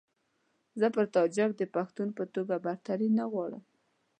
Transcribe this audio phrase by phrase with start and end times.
[0.79, 3.63] زه پر تاجک د پښتون په توګه برتري نه غواړم.